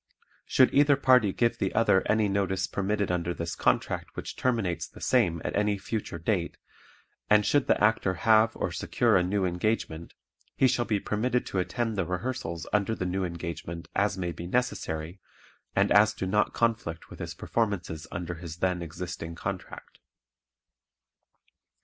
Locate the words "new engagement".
9.21-10.15, 13.05-13.89